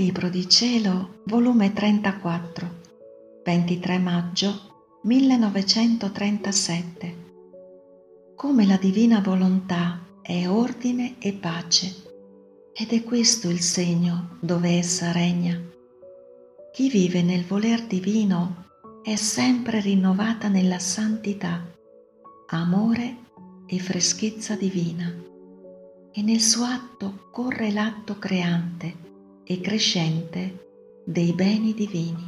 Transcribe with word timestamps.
Libro 0.00 0.30
di 0.30 0.48
Cielo, 0.48 1.20
volume 1.24 1.74
34, 1.74 2.80
23 3.44 3.98
maggio 3.98 4.98
1937. 5.02 7.16
Come 8.34 8.64
la 8.64 8.78
divina 8.78 9.20
volontà 9.20 10.02
è 10.22 10.48
ordine 10.48 11.16
e 11.18 11.34
pace, 11.34 11.94
ed 12.72 12.92
è 12.92 13.04
questo 13.04 13.50
il 13.50 13.60
segno 13.60 14.38
dove 14.40 14.70
essa 14.70 15.12
regna. 15.12 15.60
Chi 16.72 16.88
vive 16.88 17.20
nel 17.20 17.44
voler 17.44 17.82
divino 17.82 18.68
è 19.02 19.16
sempre 19.16 19.82
rinnovata 19.82 20.48
nella 20.48 20.78
santità, 20.78 21.62
amore 22.46 23.16
e 23.66 23.78
freschezza 23.78 24.54
divina, 24.54 25.14
e 26.10 26.22
nel 26.22 26.40
suo 26.40 26.64
atto 26.64 27.28
corre 27.30 27.70
l'atto 27.70 28.18
creante 28.18 29.08
e 29.50 29.60
crescente 29.60 31.02
dei 31.04 31.32
beni 31.32 31.74
divini. 31.74 32.24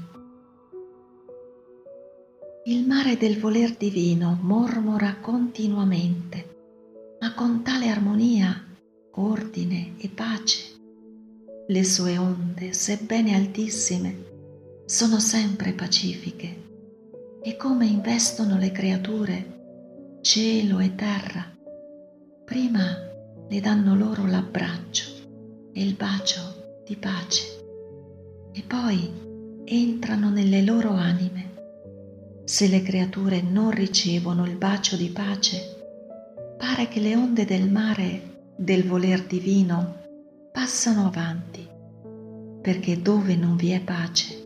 Il 2.65 2.85
mare 2.85 3.17
del 3.17 3.39
voler 3.39 3.77
divino 3.77 4.37
mormora 4.43 5.19
continuamente, 5.21 7.17
ma 7.21 7.33
con 7.33 7.63
tale 7.63 7.87
armonia, 7.87 8.53
ordine 9.13 9.93
e 9.99 10.09
pace. 10.09 10.65
Le 11.69 11.85
sue 11.85 12.19
onde, 12.19 12.73
sebbene 12.73 13.37
altissime, 13.37 14.25
sono 14.85 15.21
sempre 15.21 15.75
pacifiche 15.75 16.71
e 17.41 17.57
come 17.57 17.87
investono 17.87 18.59
le 18.59 18.73
creature, 18.73 20.19
cielo 20.23 20.81
e 20.81 20.93
terra, 20.97 21.57
prima 22.45 22.97
le 23.49 23.61
danno 23.61 23.95
loro 23.95 24.27
l'abbraccio 24.27 25.05
e 25.73 25.85
il 25.85 25.95
bacio 25.95 26.62
di 26.85 26.97
pace 26.97 27.61
e 28.53 28.63
poi 28.67 29.11
entrano 29.65 30.31
nelle 30.31 30.63
loro 30.63 30.91
anime. 30.91 31.51
Se 32.45 32.69
le 32.69 32.83
creature 32.83 33.41
non 33.41 33.71
ricevono 33.71 34.45
il 34.45 34.57
bacio 34.57 34.97
di 34.97 35.09
pace, 35.09 36.57
pare 36.59 36.89
che 36.89 37.01
le 37.01 37.17
onde 37.17 37.45
del 37.45 37.71
mare 37.71 38.51
del 38.57 38.85
voler 38.85 39.25
divino 39.25 40.01
passano 40.53 41.07
avanti, 41.07 41.67
perché 42.61 43.01
dove 43.01 43.37
non 43.37 43.57
vi 43.57 43.71
è 43.71 43.81
pace 43.81 44.41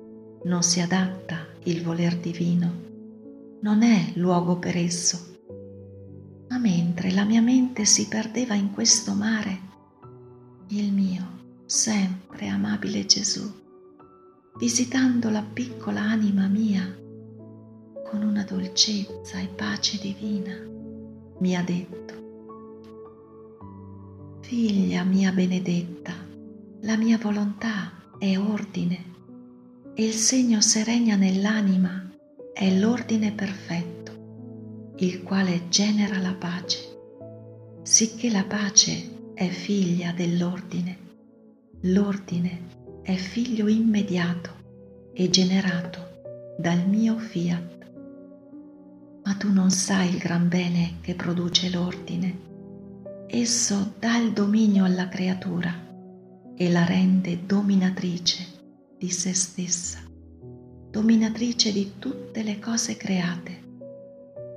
non 0.44 0.62
si 0.62 0.80
adatta 0.80 1.44
il 1.64 1.82
voler 1.82 2.16
divino, 2.18 2.72
non 3.62 3.82
è 3.82 4.12
luogo 4.14 4.58
per 4.58 4.76
esso. 4.76 5.34
Ma 6.48 6.58
mentre 6.58 7.10
la 7.10 7.24
mia 7.24 7.40
mente 7.42 7.84
si 7.84 8.06
perdeva 8.06 8.54
in 8.54 8.70
questo 8.70 9.12
mare, 9.12 9.58
il 10.68 10.92
mio 10.92 11.35
sempre 11.66 12.46
amabile 12.46 13.04
Gesù, 13.06 13.42
visitando 14.56 15.30
la 15.30 15.42
piccola 15.42 16.00
anima 16.00 16.46
mia 16.46 16.96
con 18.08 18.22
una 18.22 18.44
dolcezza 18.44 19.40
e 19.40 19.48
pace 19.48 19.98
divina, 19.98 20.54
mi 21.40 21.56
ha 21.56 21.62
detto, 21.62 22.14
Figlia 24.42 25.02
mia 25.02 25.32
benedetta, 25.32 26.14
la 26.82 26.96
mia 26.96 27.18
volontà 27.18 27.90
è 28.16 28.38
ordine 28.38 29.14
e 29.92 30.04
il 30.04 30.12
segno 30.12 30.60
se 30.60 30.84
regna 30.84 31.16
nell'anima 31.16 32.08
è 32.52 32.78
l'ordine 32.78 33.32
perfetto, 33.32 34.94
il 34.98 35.24
quale 35.24 35.68
genera 35.68 36.20
la 36.20 36.34
pace, 36.34 36.78
sicché 37.82 38.30
la 38.30 38.44
pace 38.44 39.32
è 39.34 39.48
figlia 39.48 40.12
dell'ordine 40.12 41.05
L'ordine 41.82 43.02
è 43.02 43.14
figlio 43.16 43.68
immediato 43.68 44.50
e 45.12 45.28
generato 45.28 46.54
dal 46.58 46.88
mio 46.88 47.18
fiat. 47.18 47.90
Ma 49.22 49.34
tu 49.34 49.52
non 49.52 49.70
sai 49.70 50.08
il 50.08 50.18
gran 50.18 50.48
bene 50.48 50.94
che 51.02 51.14
produce 51.14 51.68
l'ordine. 51.68 52.44
Esso 53.26 53.92
dà 53.98 54.16
il 54.16 54.32
dominio 54.32 54.84
alla 54.84 55.08
creatura 55.08 55.72
e 56.56 56.70
la 56.70 56.86
rende 56.86 57.44
dominatrice 57.44 58.46
di 58.98 59.10
se 59.10 59.34
stessa, 59.34 59.98
dominatrice 60.90 61.72
di 61.72 61.92
tutte 61.98 62.42
le 62.42 62.58
cose 62.58 62.96
create. 62.96 63.64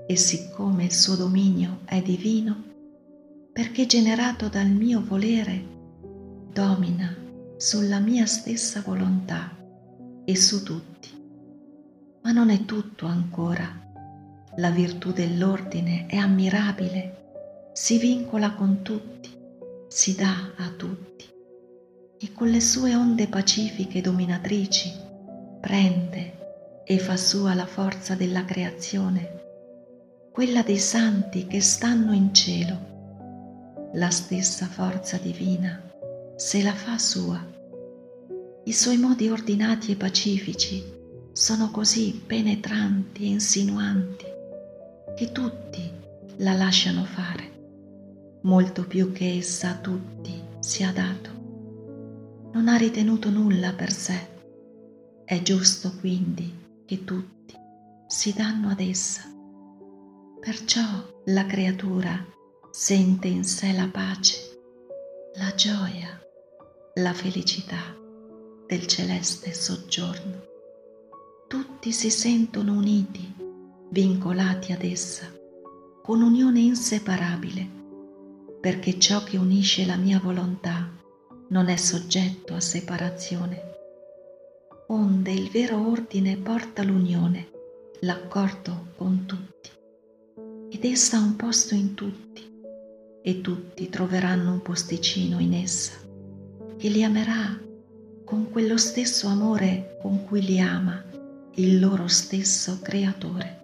E 0.08 0.16
siccome 0.16 0.86
il 0.86 0.94
suo 0.94 1.16
dominio 1.16 1.82
è 1.84 2.02
divino, 2.02 2.64
perché 3.52 3.86
generato 3.86 4.48
dal 4.48 4.70
mio 4.70 5.04
volere, 5.04 5.79
domina 6.60 7.16
sulla 7.56 8.00
mia 8.00 8.26
stessa 8.26 8.82
volontà 8.82 9.56
e 10.26 10.36
su 10.36 10.62
tutti. 10.62 11.10
Ma 12.22 12.34
non 12.34 12.50
è 12.50 12.66
tutto 12.66 13.06
ancora. 13.06 13.66
La 14.58 14.70
virtù 14.70 15.14
dell'ordine 15.14 16.06
è 16.08 16.18
ammirabile, 16.18 17.70
si 17.72 17.98
vincola 17.98 18.52
con 18.56 18.82
tutti, 18.82 19.30
si 19.88 20.16
dà 20.16 20.52
a 20.58 20.68
tutti 20.76 21.26
e 22.20 22.34
con 22.34 22.50
le 22.50 22.60
sue 22.60 22.94
onde 22.94 23.28
pacifiche 23.28 24.02
dominatrici 24.02 24.92
prende 25.62 26.84
e 26.84 27.00
fa 27.00 27.16
sua 27.16 27.54
la 27.54 27.68
forza 27.68 28.16
della 28.16 28.44
creazione, 28.44 29.44
quella 30.34 30.62
dei 30.62 30.78
santi 30.78 31.48
che 31.48 31.62
stanno 31.62 32.12
in 32.12 32.34
cielo, 32.34 33.92
la 33.94 34.10
stessa 34.10 34.66
forza 34.66 35.16
divina 35.16 35.88
se 36.40 36.64
la 36.64 36.74
fa 36.74 36.98
sua. 36.98 37.38
I 38.64 38.72
suoi 38.72 38.96
modi 38.96 39.30
ordinati 39.30 39.92
e 39.92 39.98
pacifici 39.98 40.82
sono 41.34 41.70
così 41.70 42.24
penetranti 42.26 43.24
e 43.24 43.28
insinuanti 43.28 44.26
che 45.18 45.34
tutti 45.34 45.92
la 46.38 46.54
lasciano 46.54 47.04
fare, 47.04 48.40
molto 48.44 48.88
più 48.88 49.12
che 49.12 49.36
essa 49.36 49.72
a 49.72 49.76
tutti 49.80 50.42
sia 50.60 50.94
dato. 50.94 51.30
Non 52.54 52.70
ha 52.70 52.78
ritenuto 52.78 53.30
nulla 53.30 53.74
per 53.74 53.92
sé. 53.92 54.28
È 55.26 55.42
giusto 55.42 55.92
quindi 56.00 56.84
che 56.86 57.04
tutti 57.04 57.54
si 58.08 58.32
danno 58.32 58.70
ad 58.70 58.80
essa. 58.80 59.24
Perciò 60.40 60.88
la 61.26 61.46
creatura 61.46 62.26
sente 62.72 63.28
in 63.28 63.44
sé 63.44 63.74
la 63.74 63.90
pace, 63.92 64.38
la 65.34 65.54
gioia 65.54 66.28
la 67.02 67.14
felicità 67.14 67.96
del 68.68 68.86
celeste 68.86 69.54
soggiorno. 69.54 70.44
Tutti 71.48 71.94
si 71.94 72.10
sentono 72.10 72.74
uniti, 72.74 73.34
vincolati 73.90 74.74
ad 74.74 74.84
essa, 74.84 75.32
con 76.04 76.22
unione 76.22 76.60
inseparabile, 76.60 77.68
perché 78.60 79.00
ciò 79.00 79.24
che 79.24 79.38
unisce 79.38 79.86
la 79.86 79.96
mia 79.96 80.20
volontà 80.20 80.92
non 81.48 81.70
è 81.70 81.78
soggetto 81.78 82.54
a 82.54 82.60
separazione. 82.60 83.62
Onde 84.88 85.32
il 85.32 85.50
vero 85.50 85.90
ordine 85.90 86.36
porta 86.36 86.84
l'unione, 86.84 87.50
l'accordo 88.02 88.88
con 88.98 89.24
tutti, 89.26 89.70
ed 90.70 90.84
essa 90.84 91.18
ha 91.18 91.22
un 91.22 91.38
posto 91.38 91.76
in 91.76 91.94
tutti, 91.94 92.62
e 93.22 93.42
tutti 93.42 93.88
troveranno 93.88 94.52
un 94.52 94.62
posticino 94.62 95.40
in 95.40 95.54
essa 95.54 96.08
che 96.80 96.88
li 96.88 97.04
amerà 97.04 97.60
con 98.24 98.50
quello 98.50 98.78
stesso 98.78 99.28
amore 99.28 99.98
con 100.02 100.24
cui 100.24 100.42
li 100.42 100.62
ama 100.62 101.04
il 101.56 101.78
loro 101.78 102.08
stesso 102.08 102.80
creatore. 102.82 103.58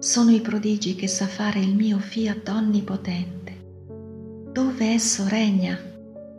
Sono 0.00 0.32
i 0.32 0.40
prodigi 0.40 0.96
che 0.96 1.06
sa 1.06 1.28
fare 1.28 1.60
il 1.60 1.76
mio 1.76 1.98
fiat 1.98 2.48
onnipotente. 2.48 3.58
Dove 4.50 4.86
esso 4.86 5.28
regna, 5.28 5.78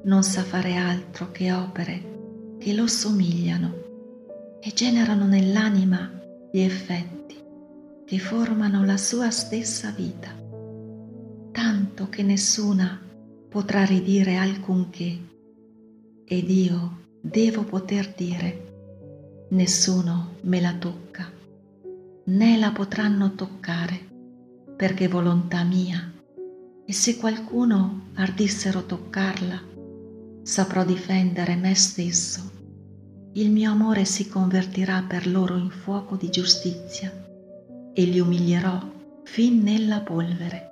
non 0.03 0.23
sa 0.23 0.43
fare 0.43 0.75
altro 0.75 1.31
che 1.31 1.53
opere 1.53 2.55
che 2.59 2.73
lo 2.73 2.87
somigliano 2.87 4.57
e 4.59 4.73
generano 4.73 5.25
nell'anima 5.25 6.11
gli 6.51 6.59
effetti 6.59 7.37
che 8.05 8.19
formano 8.19 8.83
la 8.83 8.97
sua 8.97 9.31
stessa 9.31 9.91
vita, 9.91 10.35
tanto 11.53 12.09
che 12.09 12.23
nessuna 12.23 13.09
potrà 13.51 13.83
ridire 13.83 14.37
alcunché. 14.37 15.19
Ed 16.23 16.49
io 16.49 16.99
devo 17.19 17.63
poter 17.63 18.13
dire 18.15 19.47
nessuno 19.49 20.35
me 20.43 20.61
la 20.61 20.73
tocca 20.75 21.29
né 22.23 22.57
la 22.57 22.71
potranno 22.71 23.35
toccare 23.35 23.99
perché 24.77 25.09
volontà 25.09 25.63
mia. 25.65 26.13
E 26.85 26.93
se 26.93 27.17
qualcuno 27.17 28.11
ardissero 28.13 28.85
toccarla 28.85 29.61
saprò 30.43 30.85
difendere 30.85 31.57
me 31.57 31.75
stesso. 31.75 32.49
Il 33.33 33.51
mio 33.51 33.69
amore 33.71 34.05
si 34.05 34.29
convertirà 34.29 35.03
per 35.05 35.27
loro 35.27 35.57
in 35.57 35.69
fuoco 35.69 36.15
di 36.15 36.29
giustizia 36.29 37.11
e 37.93 38.03
li 38.03 38.21
umilierò 38.21 38.79
fin 39.25 39.61
nella 39.61 39.99
polvere 39.99 40.70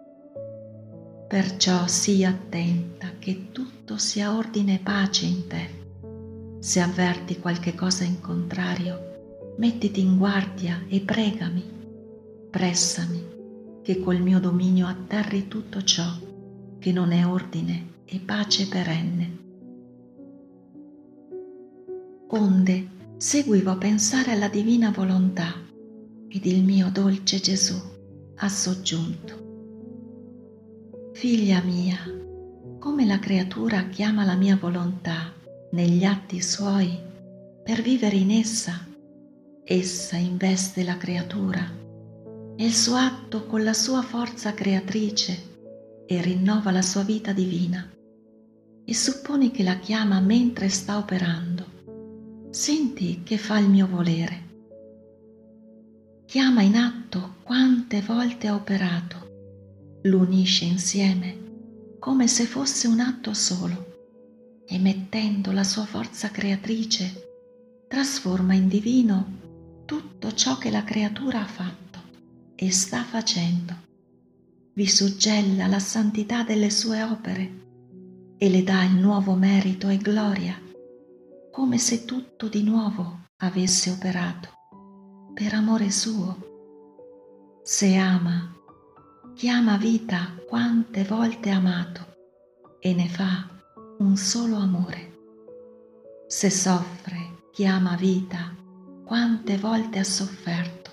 Perciò 1.29 1.85
sii 1.85 2.25
attenta 2.25 3.11
che 3.19 3.51
tutto 3.51 3.99
sia 3.99 4.35
ordine 4.35 4.77
e 4.77 4.79
pace 4.79 5.27
in 5.27 5.45
te. 5.45 6.57
Se 6.57 6.79
avverti 6.79 7.37
qualche 7.37 7.75
cosa 7.75 8.03
in 8.03 8.19
contrario, 8.19 9.53
mettiti 9.59 10.01
in 10.01 10.17
guardia 10.17 10.83
e 10.87 11.01
pregami, 11.01 11.63
pressami, 12.49 13.23
che 13.83 13.99
col 13.99 14.19
mio 14.21 14.39
dominio 14.39 14.87
atterri 14.87 15.47
tutto 15.47 15.83
ciò 15.83 16.11
che 16.79 16.91
non 16.91 17.11
è 17.11 17.23
ordine 17.27 18.05
e 18.05 18.19
pace 18.19 18.67
perenne. 18.67 19.37
Onde 22.29 22.87
seguivo 23.17 23.69
a 23.69 23.77
pensare 23.77 24.31
alla 24.31 24.49
divina 24.49 24.89
volontà 24.89 25.53
ed 26.27 26.43
il 26.47 26.63
mio 26.63 26.89
dolce 26.89 27.39
Gesù 27.39 27.79
ha 28.37 28.49
soggiunto. 28.49 29.48
Figlia 31.19 31.61
mia, 31.61 31.97
come 32.79 33.05
la 33.05 33.19
creatura 33.19 33.89
chiama 33.89 34.23
la 34.23 34.35
mia 34.35 34.55
volontà 34.55 35.33
negli 35.71 36.05
atti 36.05 36.41
suoi 36.41 36.97
per 37.61 37.81
vivere 37.81 38.15
in 38.15 38.31
essa, 38.31 38.87
essa 39.65 40.15
investe 40.15 40.81
la 40.85 40.95
creatura 40.95 41.59
e 42.55 42.63
il 42.63 42.73
suo 42.73 42.95
atto 42.95 43.47
con 43.47 43.65
la 43.65 43.73
sua 43.73 44.01
forza 44.01 44.53
creatrice 44.53 46.05
e 46.05 46.21
rinnova 46.21 46.71
la 46.71 46.81
sua 46.81 47.03
vita 47.03 47.33
divina 47.33 47.85
e 48.85 48.93
supponi 48.93 49.51
che 49.51 49.63
la 49.63 49.77
chiama 49.77 50.21
mentre 50.21 50.69
sta 50.69 50.97
operando. 50.97 51.65
Senti 52.49 53.23
che 53.23 53.37
fa 53.37 53.59
il 53.59 53.67
mio 53.67 53.87
volere. 53.87 54.43
Chiama 56.23 56.61
in 56.61 56.77
atto 56.77 57.33
quante 57.43 57.99
volte 57.99 58.47
ha 58.47 58.55
operato 58.55 59.28
lo 60.03 60.19
unisce 60.19 60.65
insieme 60.65 61.97
come 61.99 62.27
se 62.27 62.45
fosse 62.45 62.87
un 62.87 62.99
atto 63.01 63.33
solo 63.33 64.63
e 64.65 64.79
mettendo 64.79 65.51
la 65.51 65.63
sua 65.63 65.85
forza 65.85 66.29
creatrice 66.29 67.27
trasforma 67.87 68.53
in 68.53 68.67
divino 68.67 69.37
tutto 69.85 70.31
ciò 70.33 70.57
che 70.57 70.69
la 70.69 70.83
creatura 70.83 71.41
ha 71.41 71.47
fatto 71.47 71.99
e 72.55 72.71
sta 72.71 73.03
facendo. 73.03 73.73
Vi 74.73 74.87
suggella 74.87 75.67
la 75.67 75.79
santità 75.79 76.43
delle 76.43 76.69
sue 76.69 77.01
opere 77.03 77.67
e 78.37 78.49
le 78.49 78.63
dà 78.63 78.83
il 78.83 78.95
nuovo 78.95 79.33
merito 79.33 79.89
e 79.89 79.97
gloria, 79.97 80.55
come 81.51 81.77
se 81.77 82.05
tutto 82.05 82.47
di 82.47 82.63
nuovo 82.63 83.27
avesse 83.37 83.89
operato, 83.89 84.49
per 85.33 85.53
amore 85.53 85.89
suo. 85.89 86.37
Se 87.63 87.95
ama, 87.95 88.58
chiama 89.39 89.77
vita 89.77 90.35
quante 90.49 91.05
volte 91.05 91.49
amato 91.49 92.17
e 92.81 92.93
ne 92.93 93.07
fa 93.07 93.47
un 93.99 94.17
solo 94.17 94.57
amore. 94.57 95.13
Se 96.27 96.49
soffre, 96.49 97.45
chiama 97.53 97.95
vita 97.95 98.53
quante 99.05 99.57
volte 99.57 99.99
ha 99.99 100.03
sofferto, 100.03 100.91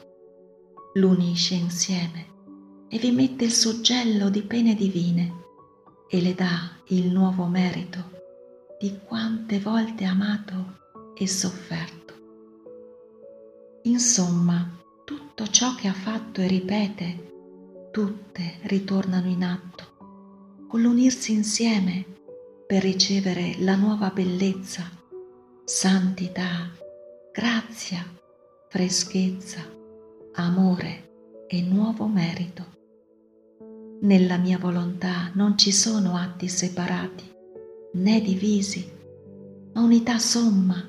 l'unisce 0.95 1.55
insieme 1.55 2.27
e 2.89 2.99
vi 2.99 3.11
mette 3.11 3.43
il 3.43 3.53
suggello 3.53 4.31
di 4.31 4.43
pene 4.43 4.77
divine 4.77 5.33
e 6.09 6.23
le 6.23 6.35
dà 6.37 6.71
il 6.91 7.11
nuovo 7.11 7.47
merito 7.47 8.13
di 8.79 8.97
quante 9.05 9.59
volte 9.59 10.05
amato 10.05 10.83
e 11.17 11.27
sofferto. 11.27 12.15
Insomma, 13.83 14.71
tutto 15.05 15.49
ciò 15.49 15.75
che 15.75 15.89
ha 15.89 15.93
fatto 15.93 16.41
e 16.41 16.47
ripete 16.47 17.26
tutte 17.97 18.59
ritornano 18.65 19.27
in 19.27 19.43
atto, 19.43 20.67
con 20.69 20.83
l'unirsi 20.83 21.33
insieme 21.33 22.05
per 22.67 22.83
ricevere 22.83 23.55
la 23.61 23.75
nuova 23.75 24.11
bellezza, 24.11 24.83
santità, 25.65 26.71
grazia, 27.33 28.05
freschezza, 28.69 29.63
amore 30.35 31.45
e 31.47 31.63
nuovo 31.63 32.07
merito. 32.07 32.67
Nella 34.03 34.37
mia 34.37 34.59
volontà 34.59 35.31
non 35.33 35.57
ci 35.57 35.73
sono 35.73 36.17
atti 36.17 36.49
separati 36.49 37.25
né 37.95 38.21
divisi, 38.21 38.93
ma 39.73 39.81
unità 39.81 40.19
somma, 40.19 40.87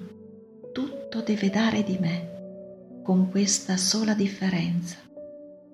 tutto 0.73 1.21
deve 1.21 1.49
dare 1.49 1.83
di 1.85 1.97
me, 2.01 2.99
con 3.01 3.29
questa 3.29 3.77
sola 3.77 4.13
differenza 4.13 5.06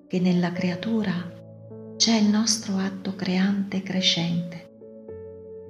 che 0.06 0.20
nella 0.20 0.52
creatura 0.52 1.12
c'è 1.96 2.16
il 2.16 2.28
nostro 2.28 2.76
atto 2.76 3.14
creante 3.14 3.82
crescente. 3.82 4.70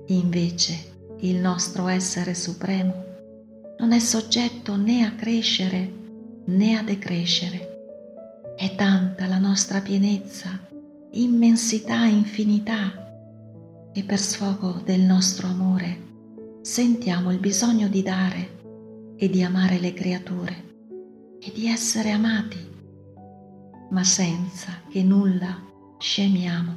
Invece 0.07 0.93
il 1.21 1.37
nostro 1.37 1.89
essere 1.89 2.35
supremo 2.35 3.05
non 3.79 3.93
è 3.93 3.99
soggetto 3.99 4.77
né 4.77 5.05
a 5.05 5.13
crescere 5.13 5.91
né 6.47 6.77
a 6.77 6.83
decrescere. 6.83 8.55
È 8.57 8.75
tanta 8.75 9.27
la 9.27 9.39
nostra 9.39 9.81
pienezza, 9.81 10.61
immensità 11.13 12.05
infinità 12.05 13.91
e 13.93 14.03
per 14.03 14.19
sfogo 14.19 14.81
del 14.85 15.01
nostro 15.01 15.47
amore 15.47 16.13
sentiamo 16.63 17.31
il 17.31 17.39
bisogno 17.39 17.89
di 17.89 18.03
dare 18.03 19.15
e 19.17 19.29
di 19.29 19.43
amare 19.43 19.79
le 19.79 19.93
creature 19.93 20.65
e 21.39 21.53
di 21.53 21.69
essere 21.69 22.11
amati 22.11 22.74
ma 23.95 24.03
senza 24.03 24.81
che 24.89 25.05
nulla 25.05 25.57
scemiamo. 25.99 26.73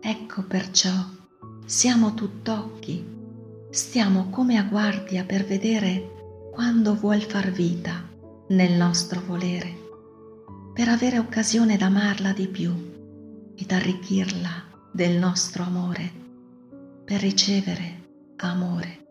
Ecco 0.00 0.42
perciò 0.42 0.92
siamo 1.64 2.12
tutt'occhi, 2.12 3.04
stiamo 3.70 4.28
come 4.28 4.58
a 4.58 4.64
guardia 4.64 5.24
per 5.24 5.46
vedere 5.46 6.50
quando 6.52 6.94
vuol 6.94 7.22
far 7.22 7.50
vita 7.50 8.06
nel 8.48 8.72
nostro 8.72 9.22
volere, 9.26 9.74
per 10.74 10.88
avere 10.88 11.18
occasione 11.18 11.78
d'amarla 11.78 12.32
di 12.32 12.48
più 12.48 12.72
ed 13.56 13.72
arricchirla 13.72 14.90
del 14.92 15.16
nostro 15.16 15.62
amore, 15.62 16.12
per 17.02 17.20
ricevere 17.20 18.34
amore. 18.36 19.06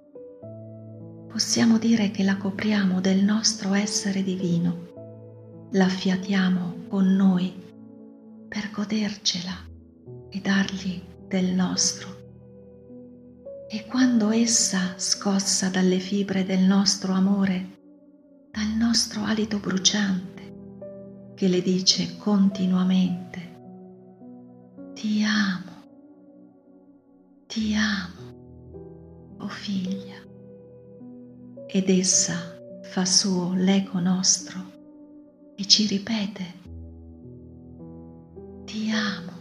Possiamo 1.28 1.80
dire 1.80 2.12
che 2.12 2.24
la 2.24 2.38
copriamo 2.38 3.02
del 3.02 3.24
nostro 3.24 3.74
essere 3.74 4.22
divino 4.22 4.87
l'affiatiamo 5.71 6.86
con 6.88 7.14
noi 7.16 7.54
per 8.47 8.71
godercela 8.71 9.52
e 10.30 10.40
dargli 10.40 11.02
del 11.28 11.54
nostro. 11.54 12.16
E 13.69 13.86
quando 13.86 14.31
essa, 14.31 14.94
scossa 14.95 15.68
dalle 15.68 16.00
fibre 16.00 16.45
del 16.45 16.62
nostro 16.62 17.12
amore, 17.12 17.76
dal 18.52 18.69
nostro 18.78 19.24
alito 19.24 19.59
bruciante, 19.59 21.33
che 21.36 21.47
le 21.50 21.62
dice 21.62 22.16
continuamente, 22.18 23.56
ti 24.94 25.21
amo, 25.24 25.71
ti 27.45 27.76
amo, 27.76 29.36
o 29.40 29.44
oh 29.44 29.50
figlia, 29.50 30.16
ed 31.68 31.90
essa 31.90 32.56
fa 32.83 33.04
suo 33.04 33.54
l'eco 33.54 34.00
nostro 34.00 34.77
e 35.59 35.66
ci 35.66 35.87
ripete, 35.87 36.44
ti 38.66 38.92
amo, 38.92 39.33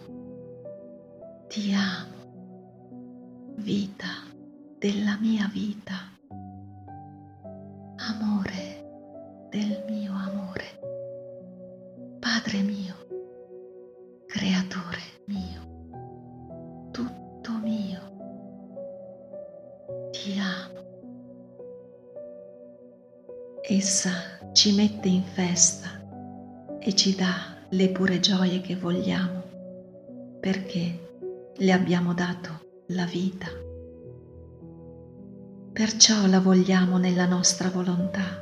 ti 1.47 1.75
amo, 1.75 3.53
vita 3.57 4.25
della 4.79 5.19
mia 5.21 5.47
vita, 5.53 5.95
amore 7.97 9.49
del 9.51 9.85
mio 9.91 10.13
amore, 10.13 10.81
Padre 12.19 12.63
mio, 12.63 12.95
creatore 14.27 15.03
mio, 15.27 16.91
tutto 16.93 17.53
mio, 17.63 18.01
ti 20.13 20.39
amo. 20.39 20.85
Essa 23.69 24.13
ci 24.53 24.73
mette 24.75 25.09
in 25.09 25.23
festa 25.25 25.96
e 26.87 26.95
ci 26.95 27.17
dà 27.17 27.57
le 27.71 27.89
pure 27.89 28.21
gioie 28.21 28.61
che 28.61 28.77
vogliamo, 28.77 29.43
perché 30.39 31.51
le 31.57 31.73
abbiamo 31.73 32.15
dato 32.15 32.85
la 32.91 33.05
vita. 33.05 33.49
Perciò 35.73 36.27
la 36.27 36.39
vogliamo 36.39 36.97
nella 36.99 37.27
nostra 37.27 37.71
volontà, 37.71 38.41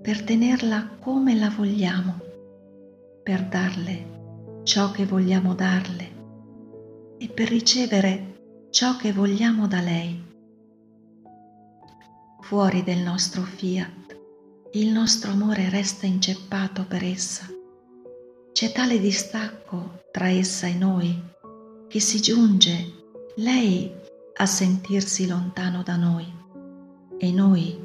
per 0.00 0.22
tenerla 0.22 0.90
come 1.00 1.34
la 1.34 1.50
vogliamo, 1.50 2.20
per 3.24 3.42
darle 3.48 4.60
ciò 4.62 4.92
che 4.92 5.04
vogliamo 5.04 5.56
darle 5.56 6.14
e 7.18 7.28
per 7.28 7.48
ricevere 7.48 8.68
ciò 8.70 8.96
che 8.96 9.12
vogliamo 9.12 9.66
da 9.66 9.80
lei. 9.80 10.24
Fuori 12.42 12.84
del 12.84 12.98
nostro 12.98 13.42
fiat, 13.42 14.16
il 14.74 14.92
nostro 14.92 15.32
amore 15.32 15.68
resta 15.68 16.06
inceppato 16.06 16.84
per 16.86 17.02
essa 17.02 17.54
C'è 18.56 18.72
tale 18.72 18.98
distacco 18.98 20.04
tra 20.10 20.30
essa 20.30 20.66
e 20.66 20.72
noi 20.72 21.22
che 21.88 22.00
si 22.00 22.22
giunge 22.22 23.04
lei 23.34 23.92
a 24.34 24.46
sentirsi 24.46 25.26
lontano 25.26 25.82
da 25.82 25.96
noi 25.96 26.26
e 27.18 27.32
noi 27.32 27.78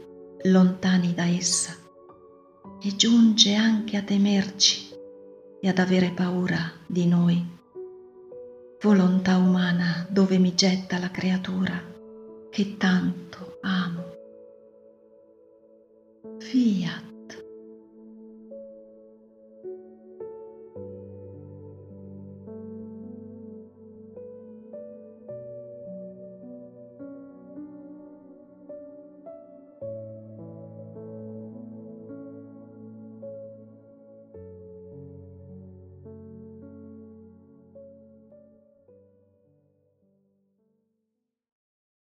lontani 0.44 1.14
da 1.14 1.26
essa 1.26 1.76
e 2.82 2.96
giunge 2.96 3.54
anche 3.54 3.98
a 3.98 4.02
temerci 4.02 4.96
e 5.60 5.68
ad 5.68 5.78
avere 5.78 6.12
paura 6.12 6.72
di 6.86 7.06
noi. 7.06 7.46
Volontà 8.80 9.36
umana 9.36 10.08
dove 10.10 10.38
mi 10.38 10.56
getta 10.56 10.98
la 11.00 11.12
creatura 11.12 11.84
che 12.50 12.78
tanto 12.78 13.58
amo. 13.60 14.04
Fiat 16.40 17.11